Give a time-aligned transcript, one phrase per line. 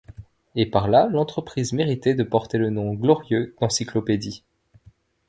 [0.55, 4.43] Et par là l'entreprise méritait de porter le nom glorieux d'encyclopédie.